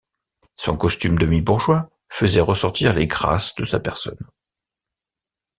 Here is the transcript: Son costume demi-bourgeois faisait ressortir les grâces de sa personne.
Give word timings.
Son 0.55 0.77
costume 0.77 1.19
demi-bourgeois 1.19 1.91
faisait 2.09 2.41
ressortir 2.41 2.91
les 2.93 3.05
grâces 3.05 3.53
de 3.53 3.65
sa 3.65 3.79
personne. 3.79 4.17